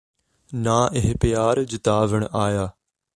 [0.53, 2.69] ਨਾ ਇਹ ਪਿਆਰ ਜਿਤਾਵਣ ਆਇਆ